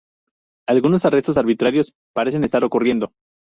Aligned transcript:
Algunos 0.67 1.05
arrestos 1.05 1.37
arbitrarios 1.37 1.93
parecen 2.11 2.43
estar 2.43 2.63
ocurriendo. 2.63 3.13